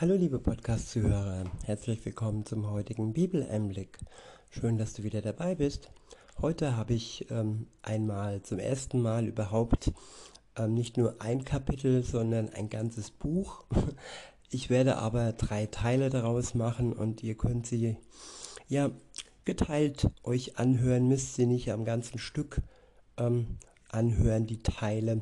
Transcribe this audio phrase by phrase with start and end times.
[0.00, 3.98] Hallo liebe Podcast-Zuhörer, herzlich willkommen zum heutigen Bibeleinblick.
[4.48, 5.90] Schön, dass du wieder dabei bist.
[6.40, 9.92] Heute habe ich ähm, einmal zum ersten Mal überhaupt
[10.56, 13.66] ähm, nicht nur ein Kapitel, sondern ein ganzes Buch.
[14.52, 17.98] Ich werde aber drei Teile daraus machen und ihr könnt sie
[18.68, 18.90] ja
[19.44, 22.62] geteilt euch anhören, müsst sie nicht am ganzen Stück
[23.18, 23.58] ähm,
[23.90, 25.20] anhören, die Teile.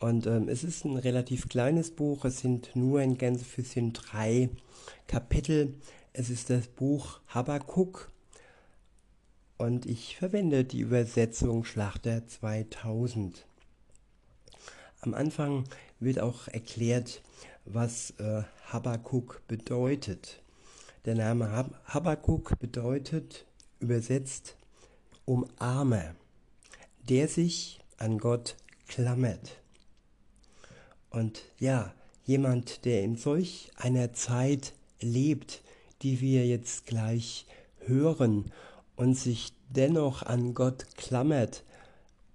[0.00, 2.24] Und ähm, es ist ein relativ kleines Buch.
[2.24, 4.48] Es sind nur ein ganz bisschen drei
[5.06, 5.74] Kapitel.
[6.14, 8.10] Es ist das Buch Habakkuk.
[9.58, 13.44] Und ich verwende die Übersetzung Schlachter 2000.
[15.02, 15.64] Am Anfang
[15.98, 17.20] wird auch erklärt,
[17.66, 20.42] was äh, Habakkuk bedeutet.
[21.04, 23.44] Der Name Hab Habakkuk bedeutet
[23.80, 24.56] übersetzt
[25.26, 26.14] Umarmer,
[27.08, 28.56] der sich an Gott
[28.88, 29.60] klammert.
[31.10, 31.92] Und ja,
[32.24, 35.62] jemand, der in solch einer Zeit lebt,
[36.02, 37.46] die wir jetzt gleich
[37.80, 38.52] hören
[38.96, 41.64] und sich dennoch an Gott klammert,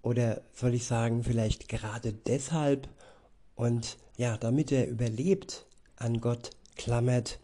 [0.02, 2.88] oder soll ich sagen, vielleicht gerade deshalb
[3.56, 7.40] und ja, damit er überlebt, an Gott klammert,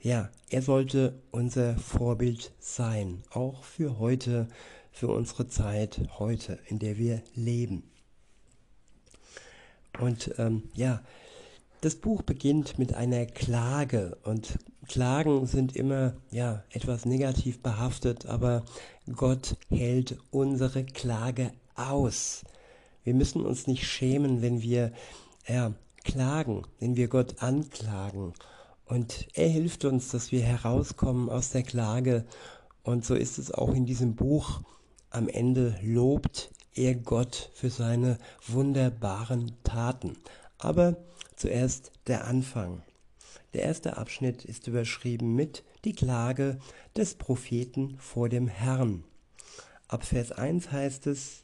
[0.00, 4.48] ja, er sollte unser Vorbild sein, auch für heute,
[4.92, 7.82] für unsere Zeit heute, in der wir leben.
[9.98, 11.02] Und ähm, ja,
[11.80, 18.64] das Buch beginnt mit einer Klage und Klagen sind immer ja etwas negativ behaftet, aber
[19.14, 22.42] Gott hält unsere Klage aus.
[23.04, 24.92] Wir müssen uns nicht schämen, wenn wir
[25.46, 25.72] ja,
[26.04, 28.32] klagen, wenn wir Gott anklagen.
[28.86, 32.24] Und er hilft uns, dass wir herauskommen aus der Klage.
[32.82, 34.62] Und so ist es auch in diesem Buch.
[35.10, 40.16] Am Ende lobt er Gott für seine wunderbaren Taten.
[40.58, 40.96] Aber
[41.34, 42.82] zuerst der Anfang.
[43.52, 46.58] Der erste Abschnitt ist überschrieben mit die Klage
[46.96, 49.02] des Propheten vor dem Herrn.
[49.88, 51.42] Ab Vers 1 heißt es,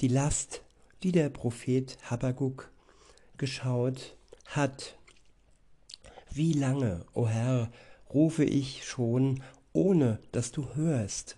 [0.00, 0.62] die Last,
[1.02, 2.70] die der Prophet Habakkuk
[3.36, 4.16] geschaut
[4.46, 4.96] hat.
[6.30, 7.72] Wie lange, o oh Herr,
[8.14, 9.42] rufe ich schon,
[9.72, 11.36] ohne dass du hörst?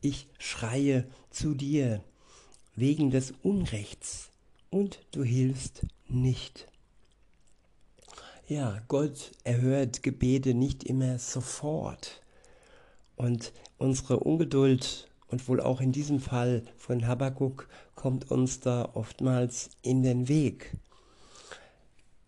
[0.00, 2.02] Ich schreie zu dir,
[2.74, 4.30] wegen des Unrechts
[4.70, 6.68] und du hilfst nicht.
[8.48, 12.20] Ja, Gott erhört Gebete nicht immer sofort.
[13.16, 19.70] Und unsere Ungeduld und wohl auch in diesem Fall von Habakkuk kommt uns da oftmals
[19.82, 20.76] in den Weg.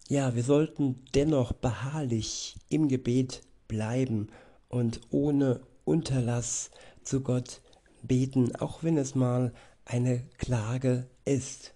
[0.08, 4.28] Ja, wir sollten dennoch beharrlich im Gebet bleiben
[4.68, 6.70] und ohne Unterlass
[7.02, 7.60] zu Gott
[8.02, 9.52] beten, auch wenn es mal
[9.84, 11.74] eine Klage ist.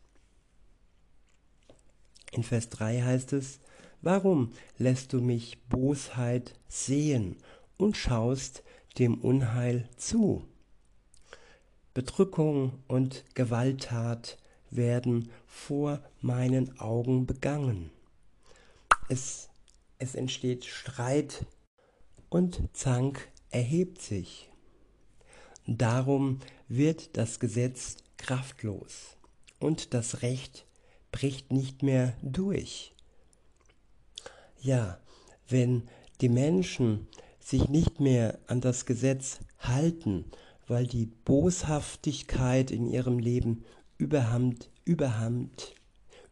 [2.32, 3.60] In Vers 3 heißt es,
[4.00, 7.36] Warum lässt du mich Bosheit sehen
[7.78, 8.62] und schaust
[8.98, 10.46] dem Unheil zu?
[11.94, 14.38] Bedrückung und Gewalttat
[14.70, 17.90] werden vor meinen Augen begangen.
[19.08, 19.48] Es,
[19.98, 21.44] es entsteht Streit
[22.28, 24.48] und Zank erhebt sich.
[25.66, 29.16] Darum wird das Gesetz kraftlos
[29.58, 30.66] und das Recht
[31.10, 32.94] bricht nicht mehr durch.
[34.60, 34.98] Ja,
[35.48, 35.88] wenn
[36.20, 37.08] die Menschen
[37.40, 40.26] sich nicht mehr an das Gesetz halten,
[40.66, 43.64] weil die Boshaftigkeit in ihrem Leben
[43.96, 45.74] überhand, überhand,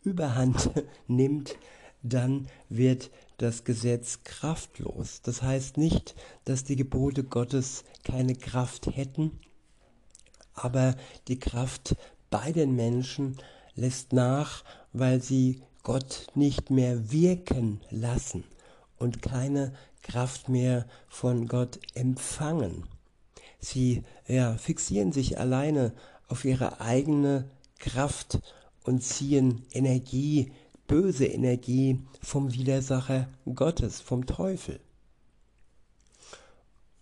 [0.03, 0.71] überhand
[1.07, 1.57] nimmt,
[2.03, 5.23] dann wird das Gesetz kraftlos.
[5.23, 6.15] Das heißt nicht,
[6.45, 9.41] dass die Gebote Gottes keine Kraft hätten,
[10.57, 10.97] aber
[11.29, 11.95] die Kraft
[12.31, 13.37] bei den Menschen
[13.75, 18.43] lässt nach, weil sie Gott nicht mehr wirken lassen
[18.99, 19.73] und keine
[20.03, 22.85] Kraft mehr von Gott empfangen.
[23.61, 25.93] Sie ja, fixieren sich alleine
[26.29, 28.41] auf ihre eigene Kraft
[28.85, 30.53] und ziehen Energie,
[30.87, 34.81] böse Energie vom Widersacher Gottes, vom Teufel.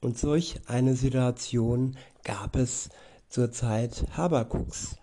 [0.01, 2.91] Und solch eine Situation gab es
[3.35, 4.95] zur Zeit Habakuks.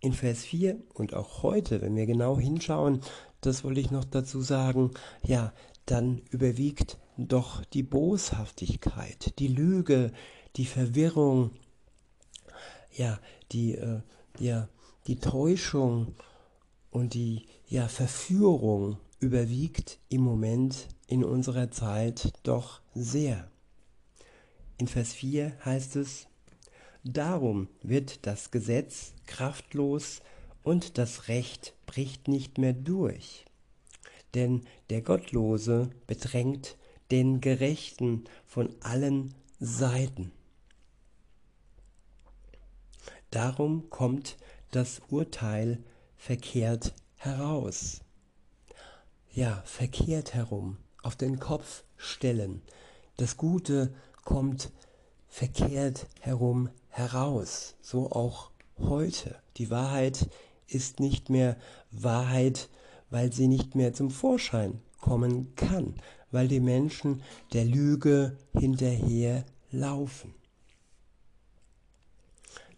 [0.00, 3.02] In Vers 4 und auch heute, wenn wir genau hinschauen,
[3.42, 4.90] das wollte ich noch dazu sagen,
[5.22, 5.52] ja,
[5.84, 10.12] dann überwiegt doch die Boshaftigkeit, die Lüge,
[10.56, 11.50] die Verwirrung,
[12.90, 13.20] ja,
[13.52, 14.00] die, äh,
[14.38, 14.70] ja,
[15.06, 16.14] die Täuschung
[16.90, 23.50] und die ja, Verführung überwiegt im Moment in unserer Zeit doch sehr.
[24.78, 26.28] In Vers 4 heißt es,
[27.04, 30.22] Darum wird das Gesetz kraftlos
[30.62, 33.44] und das Recht bricht nicht mehr durch.
[34.34, 36.76] denn der Gottlose bedrängt
[37.10, 40.32] den Gerechten von allen Seiten.
[43.30, 44.36] Darum kommt
[44.70, 45.82] das Urteil
[46.16, 48.00] verkehrt heraus.
[49.32, 52.62] Ja, verkehrt herum, auf den Kopf stellen.
[53.16, 54.70] Das Gute kommt
[55.28, 59.36] verkehrt herum heraus, so auch heute.
[59.56, 60.28] Die Wahrheit
[60.68, 61.56] ist nicht mehr
[61.90, 62.68] Wahrheit,
[63.10, 65.94] weil sie nicht mehr zum Vorschein kommen kann,
[66.30, 70.34] weil die Menschen der Lüge hinterher laufen.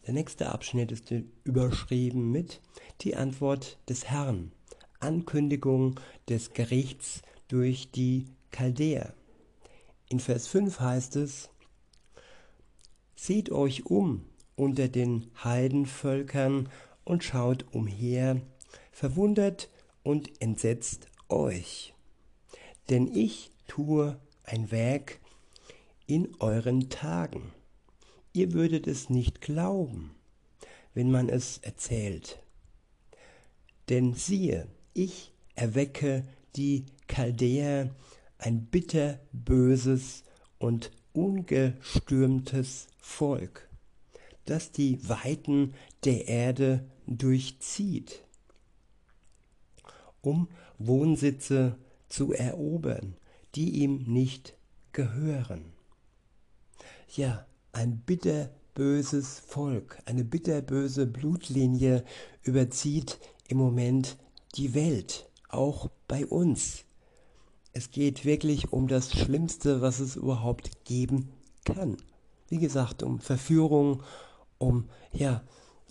[0.07, 1.12] Der nächste Abschnitt ist
[1.45, 2.62] überschrieben mit
[3.03, 4.51] die Antwort des Herrn,
[4.99, 9.12] Ankündigung des Gerichts durch die Chaldäer.
[10.09, 11.51] In Vers 5 heißt es,
[13.17, 14.25] Seht euch um
[14.55, 16.69] unter den Heidenvölkern
[17.05, 18.41] und schaut umher,
[18.93, 19.71] verwundert
[20.03, 21.95] und entsetzt euch.
[22.89, 25.19] Denn ich tue ein Werk
[26.07, 27.53] in euren Tagen.
[28.33, 30.15] Ihr würdet es nicht glauben,
[30.95, 32.39] wenn man es erzählt.
[33.89, 36.25] Denn siehe, ich erwecke
[36.55, 37.95] die Chaldäer,
[38.39, 40.25] ein bitterböses
[40.59, 43.69] und ungestürmtes Volk,
[44.45, 45.75] das die Weiten
[46.05, 48.23] der Erde durchzieht,
[50.21, 50.49] um
[50.79, 51.79] Wohnsitze
[52.09, 53.17] zu erobern,
[53.55, 54.57] die ihm nicht
[54.93, 55.73] gehören.
[57.15, 62.05] Ja, ein bitterböses Volk, eine bitterböse Blutlinie
[62.43, 64.19] überzieht im Moment
[64.55, 66.86] die Welt, auch bei uns.
[67.76, 71.28] Es geht wirklich um das Schlimmste, was es überhaupt geben
[71.67, 71.99] kann.
[72.49, 74.02] Wie gesagt, um Verführung,
[74.56, 75.43] um ja,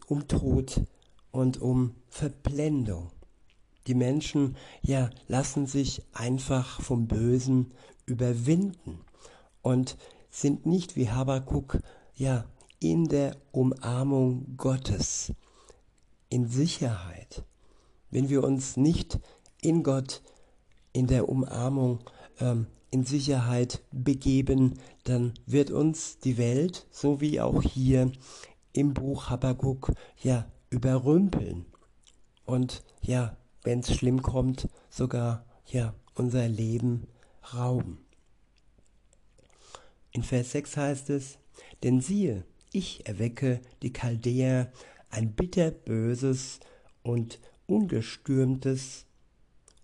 [0.08, 0.82] um Tod
[1.30, 3.12] und um Verblendung.
[3.86, 7.72] Die Menschen ja lassen sich einfach vom Bösen
[8.08, 9.02] überwinden
[9.62, 9.96] und
[10.32, 11.78] sind nicht wie Habakuk
[12.16, 12.46] ja
[12.80, 15.34] in der Umarmung Gottes,
[16.30, 17.44] in Sicherheit.
[18.10, 19.20] Wenn wir uns nicht
[19.62, 20.24] in Gott,
[20.96, 22.00] in der Umarmung,
[22.40, 28.12] ähm, in Sicherheit begeben, dann wird uns die Welt, so wie auch hier
[28.72, 29.92] im Buch Habakkuk,
[30.24, 31.66] ja, überrümpeln.
[32.46, 37.08] Und ja, wenn es schlimm kommt, sogar ja, unser Leben
[37.54, 37.98] rauben.
[40.12, 41.40] In Vers 6 heißt es,
[41.84, 44.72] denn siehe, ich erwecke die Chaldäer,
[45.10, 46.62] ein bitterböses
[47.04, 49.05] und ungestürmtes,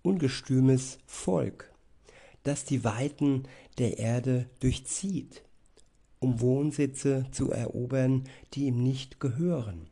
[0.03, 1.71] ungestümes Volk,
[2.43, 3.43] das die Weiten
[3.77, 5.43] der Erde durchzieht
[6.21, 9.89] um Wohnsitze zu erobern, die ihm nicht gehören.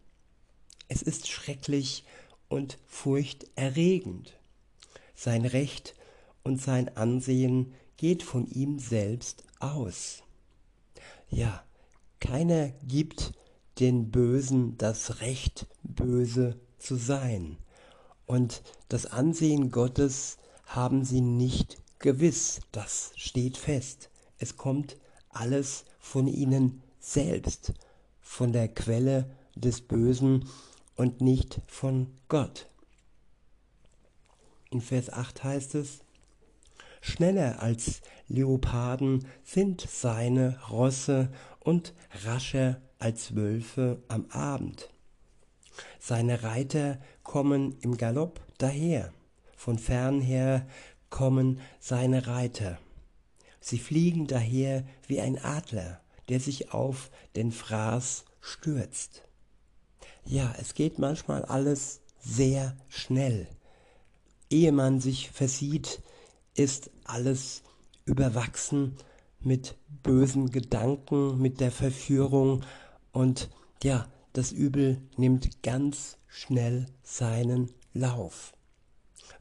[0.88, 2.06] Es ist schrecklich
[2.48, 4.38] und furchterregend.
[5.16, 5.96] Sein Recht
[6.44, 10.24] und sein Ansehen geht von ihm selbst aus.
[11.30, 11.64] Ja,
[12.20, 13.34] keiner gibt
[13.80, 17.58] den Bösen das Recht, böse zu sein.
[18.30, 20.38] Und das Ansehen Gottes
[20.68, 24.12] haben sie nicht gewiss, das steht fest.
[24.38, 24.98] Es kommt
[25.30, 27.74] alles von ihnen selbst,
[28.22, 30.48] von der Quelle des Bösen
[30.96, 32.70] und nicht von Gott.
[34.70, 36.02] In Vers 8 heißt es,
[37.02, 41.32] Schneller als Leoparden sind seine Rosse
[41.62, 41.96] und
[42.26, 44.92] rascher als Wölfe am Abend.
[46.00, 49.14] Seine Reiter kommen im Galopp daher,
[49.56, 50.68] von fern her
[51.10, 52.78] kommen seine Reiter.
[53.60, 59.24] Sie fliegen daher wie ein Adler, der sich auf den Fraß stürzt.
[60.26, 63.48] Ja, es geht manchmal alles sehr schnell.
[64.50, 66.02] Ehe man sich versieht,
[66.56, 67.64] ist alles
[68.06, 68.96] überwachsen
[69.40, 72.64] mit bösen Gedanken, mit der Verführung
[73.12, 73.50] und
[73.84, 78.54] ja, das Übel nimmt ganz schnell seinen Lauf,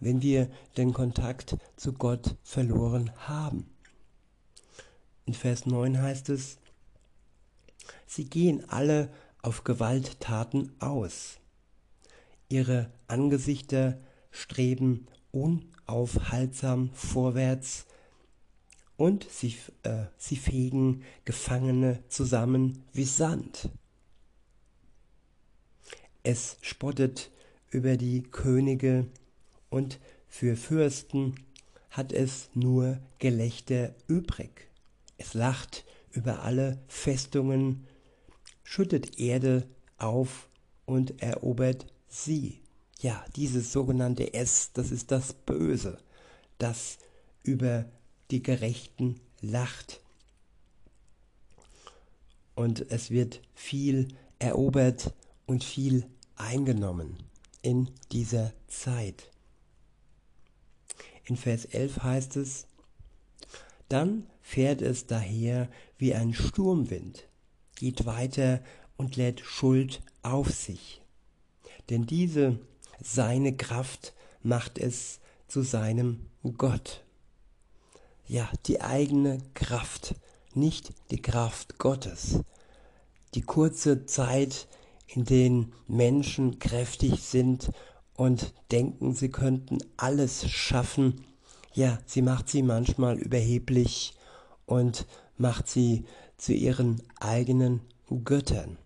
[0.01, 3.67] wenn wir den Kontakt zu Gott verloren haben.
[5.27, 6.59] In Vers 9 heißt es,
[8.07, 9.11] sie gehen alle
[9.43, 11.39] auf Gewalttaten aus.
[12.49, 13.99] Ihre Angesichter
[14.31, 17.87] streben unaufhaltsam vorwärts
[18.97, 23.71] und sie, äh, sie fegen Gefangene zusammen wie Sand.
[26.31, 27.31] Es spottet
[27.71, 29.07] über die Könige
[29.71, 31.37] und für Fürsten
[31.89, 34.69] hat es nur Gelächter übrig.
[35.17, 37.87] Es lacht über alle Festungen,
[38.63, 39.67] schüttet Erde
[39.97, 40.51] auf
[40.85, 42.61] und erobert sie.
[43.01, 45.97] Ja, dieses sogenannte S, das ist das Böse.
[46.59, 46.99] das
[47.43, 47.87] über
[48.31, 50.03] die Gerechten lacht.
[52.55, 54.09] Und es wird viel
[54.39, 55.15] erobert
[55.47, 56.05] und viel
[56.39, 57.19] eingenommen
[57.63, 59.31] in dieser Zeit.
[61.25, 62.67] In Vers 11 heißt es,
[63.89, 65.69] dann fährt es daher
[65.99, 67.29] wie ein Sturmwind,
[67.77, 68.63] geht weiter
[68.97, 71.03] und lädt Schuld auf sich.
[71.91, 72.59] Denn diese
[73.01, 76.27] seine Kraft macht es zu seinem
[76.57, 77.05] Gott.
[78.27, 80.15] Ja, die eigene Kraft,
[80.55, 82.41] nicht die Kraft Gottes.
[83.35, 84.69] Die kurze Zeit,
[85.09, 87.71] in denen Menschen kräftig sind
[88.15, 91.25] und denken, sie könnten alles schaffen,
[91.73, 94.15] ja, sie macht sie manchmal überheblich
[94.67, 96.05] und macht sie
[96.37, 97.81] zu ihren eigenen
[98.25, 98.79] Göttern.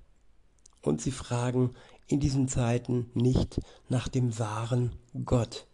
[0.81, 1.71] Und sie fragen
[2.07, 4.93] in diesen Zeiten nicht nach dem wahren
[5.25, 5.67] Gott.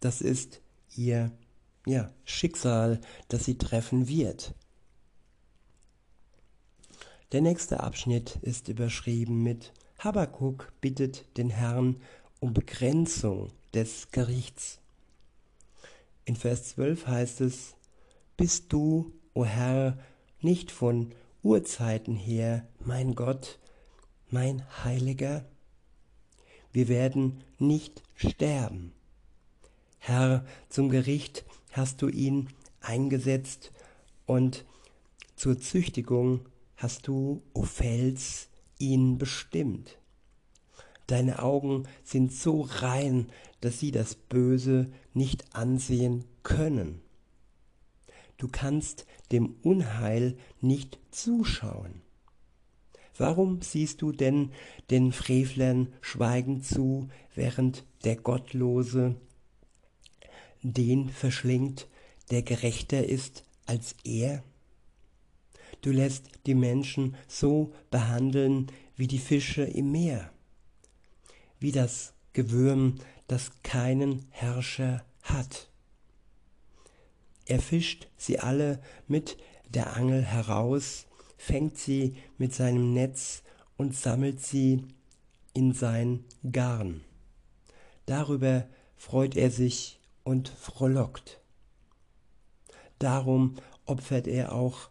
[0.00, 0.60] Das ist
[0.94, 1.30] ihr
[1.86, 4.54] ja, Schicksal, das sie treffen wird.
[7.32, 11.96] Der nächste Abschnitt ist überschrieben mit Habakuk bittet den Herrn
[12.40, 14.80] um Begrenzung des Gerichts.
[16.26, 17.74] In Vers 12 heißt es,
[18.36, 19.96] Bist du, o Herr,
[20.42, 23.58] nicht von Urzeiten her, mein Gott,
[24.28, 25.46] mein Heiliger?
[26.70, 28.92] Wir werden nicht sterben.
[29.98, 32.50] Herr, zum Gericht hast du ihn
[32.82, 33.72] eingesetzt
[34.26, 34.66] und
[35.34, 36.44] zur Züchtigung
[36.82, 38.48] hast du, o Fels,
[38.78, 39.98] ihn bestimmt.
[41.06, 43.28] Deine Augen sind so rein,
[43.60, 47.00] dass sie das Böse nicht ansehen können.
[48.36, 52.02] Du kannst dem Unheil nicht zuschauen.
[53.16, 54.50] Warum siehst du denn
[54.90, 59.14] den Frevlern schweigend zu, während der Gottlose
[60.62, 61.86] den verschlingt,
[62.30, 64.42] der gerechter ist als er?
[65.82, 70.30] Du lässt die Menschen so behandeln wie die Fische im Meer,
[71.58, 75.68] wie das Gewürm, das keinen Herrscher hat.
[77.46, 79.36] Er fischt sie alle mit
[79.68, 83.42] der Angel heraus, fängt sie mit seinem Netz
[83.76, 84.86] und sammelt sie
[85.52, 87.02] in sein Garn.
[88.06, 91.40] Darüber freut er sich und frohlockt.
[93.00, 94.90] Darum opfert er auch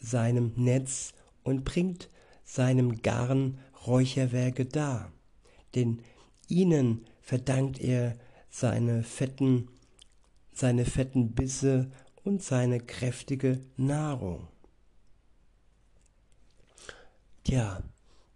[0.00, 2.08] seinem Netz und bringt
[2.44, 5.12] seinem Garn Räucherwerke dar,
[5.74, 6.02] denn
[6.48, 8.16] ihnen verdankt er
[8.50, 9.68] seine fetten,
[10.52, 11.90] seine fetten Bisse
[12.24, 14.48] und seine kräftige Nahrung.
[17.44, 17.82] Tja,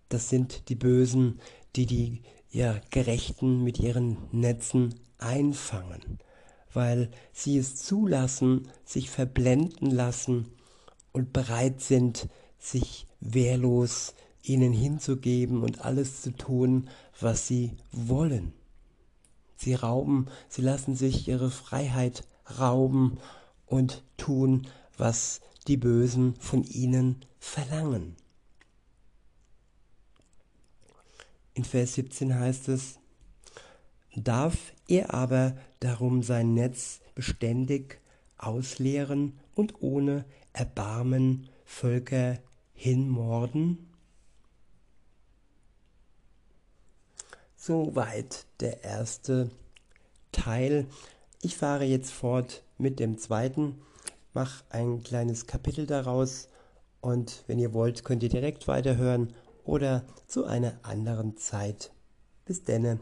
[0.08, 1.40] das sind die Bösen,
[1.76, 6.18] die die ja, Gerechten mit ihren Netzen einfangen,
[6.72, 10.53] weil sie es zulassen, sich verblenden lassen
[11.14, 12.28] und bereit sind,
[12.58, 18.52] sich wehrlos ihnen hinzugeben und alles zu tun, was sie wollen.
[19.56, 22.26] Sie rauben, sie lassen sich ihre Freiheit
[22.58, 23.18] rauben
[23.64, 24.66] und tun,
[24.98, 28.16] was die Bösen von ihnen verlangen.
[31.54, 32.98] In Vers 17 heißt es,
[34.16, 38.00] darf er aber darum sein Netz beständig
[38.36, 42.38] ausleeren und ohne Erbarmen Völker
[42.72, 43.90] hinmorden?
[47.56, 49.50] Soweit der erste
[50.32, 50.86] Teil.
[51.42, 53.82] Ich fahre jetzt fort mit dem zweiten,
[54.32, 56.48] mache ein kleines Kapitel daraus
[57.00, 59.34] und wenn ihr wollt, könnt ihr direkt weiterhören
[59.64, 61.92] oder zu einer anderen Zeit.
[62.44, 63.00] Bis denne.